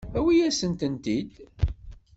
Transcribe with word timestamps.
Awit-asent-tent-id. 0.17 1.29